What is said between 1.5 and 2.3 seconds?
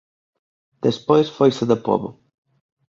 do pobo